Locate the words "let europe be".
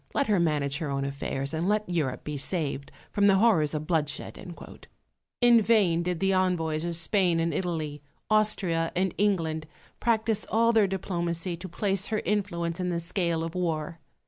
1.69-2.35